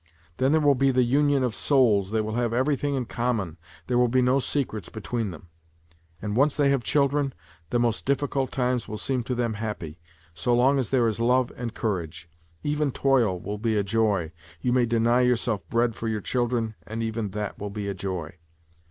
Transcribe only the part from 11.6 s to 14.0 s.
courage. Even toil will be a